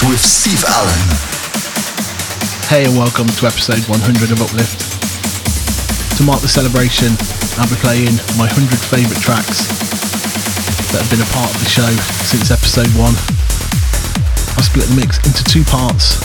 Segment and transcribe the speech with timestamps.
[0.00, 1.02] Uplift with Steve Allen.
[2.68, 4.80] Hey, and welcome to episode 100 of Uplift.
[6.16, 7.12] To mark the celebration,
[7.60, 9.68] I'll be playing my 100 favourite tracks
[10.92, 11.90] that have been a part of the show
[12.24, 13.12] since episode 1.
[14.56, 16.20] I've split the mix into two parts,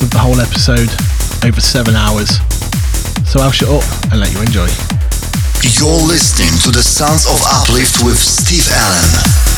[0.00, 0.90] with the whole episode
[1.44, 2.40] over 7 hours.
[3.24, 4.68] So I'll shut up and let you enjoy.
[5.80, 9.51] You're listening to the Sounds of Uplift with Steve Allen.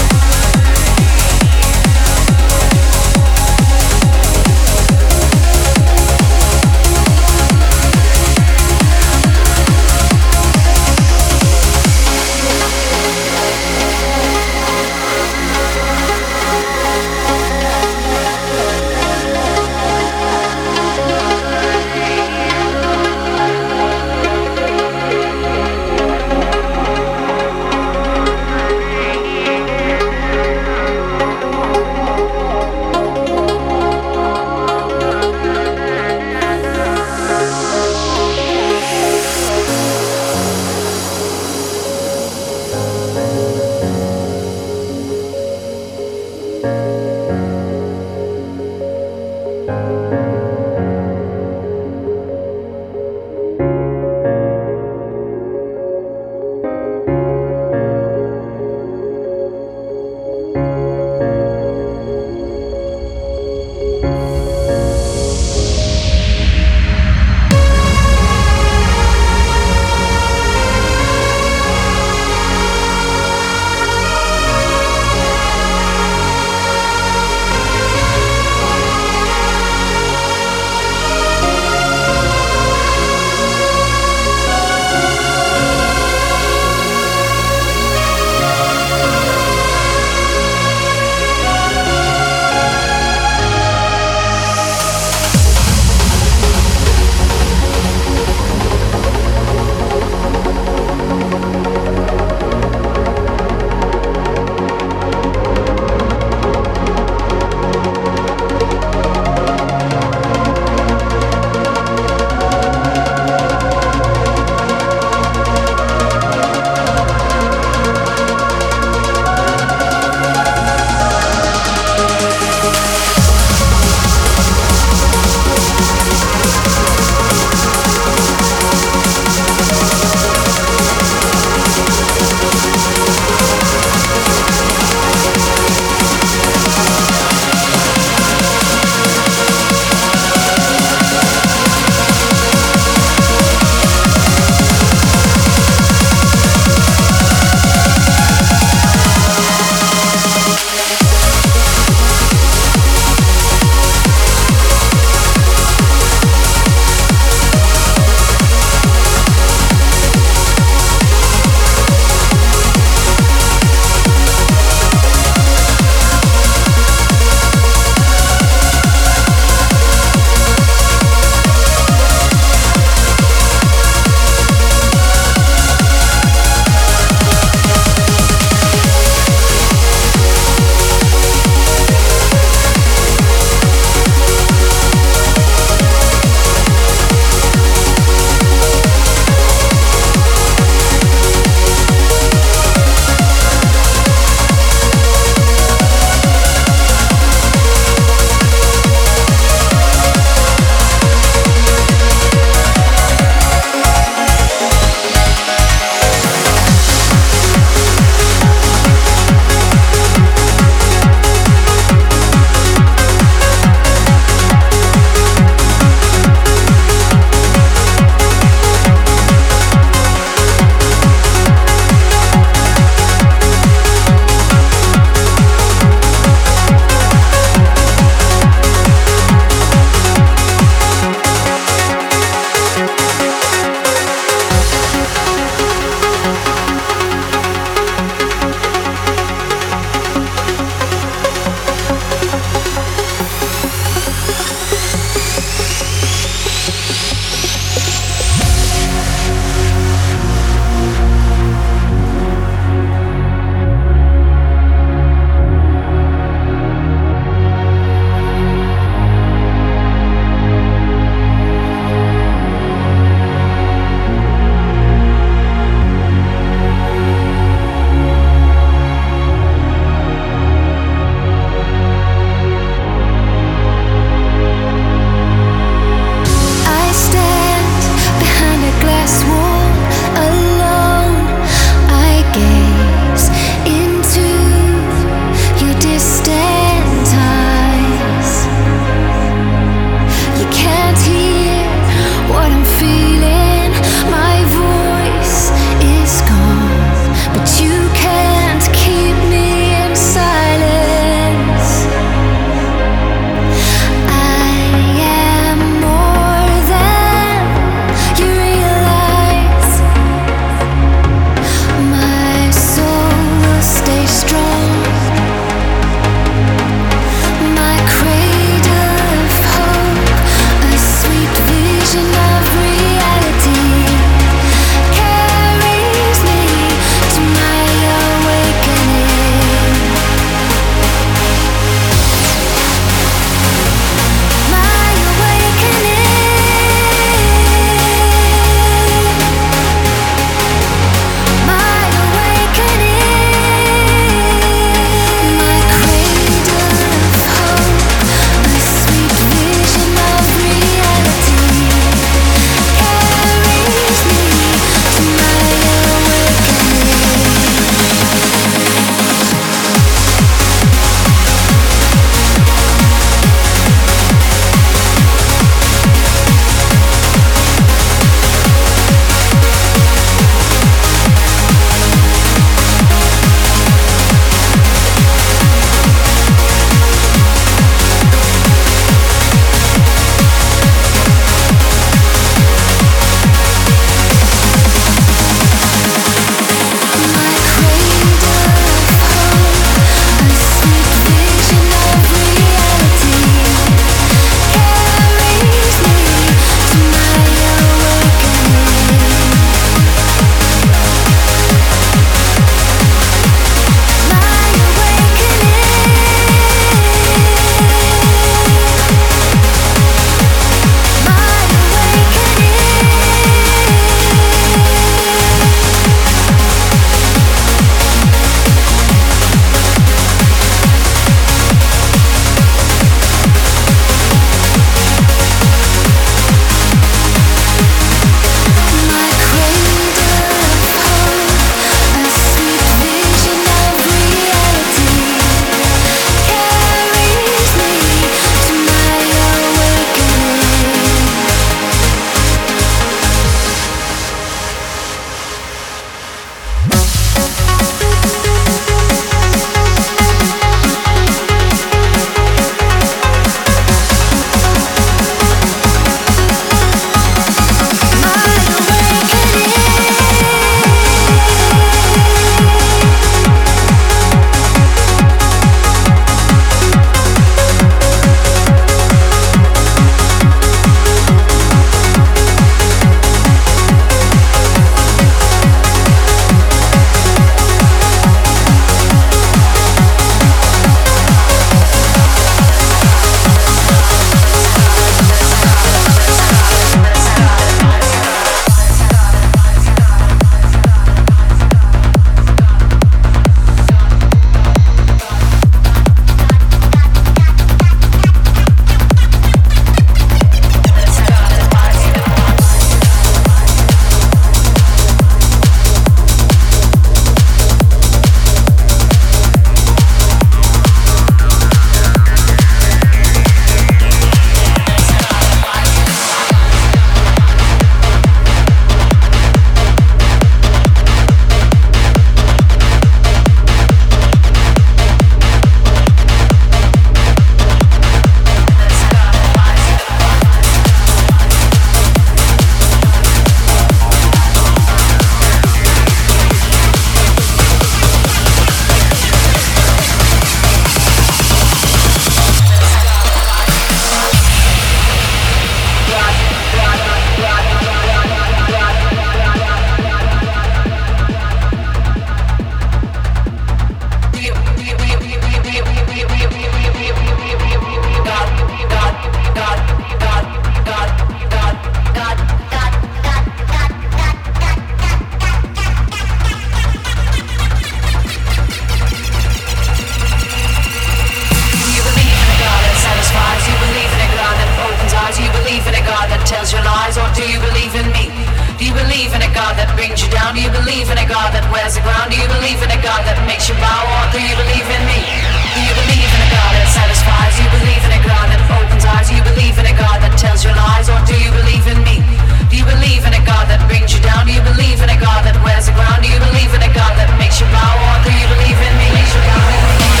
[576.41, 578.09] tells you lies, or do you believe in me?
[578.57, 580.33] Do you believe in a God that brings you down?
[580.33, 582.09] Do you believe in a God that wears the ground?
[582.09, 584.81] Do you believe in a God that makes you bow, or do you believe in
[584.89, 585.05] me?
[585.53, 587.37] Do you believe in a God that satisfies?
[587.37, 589.13] Do you believe in a God that opens eyes?
[589.13, 591.77] Do you believe in a God that tells you lies, or do you believe in
[591.85, 592.01] me?
[592.49, 594.25] Do you believe in a God that brings you down?
[594.25, 596.01] Do you believe in a God that wears the ground?
[596.01, 598.73] Do you believe in a God that makes you bow, or do you believe in
[598.81, 600.00] me?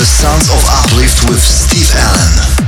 [0.00, 2.59] the sounds of uplift with Steve Allen.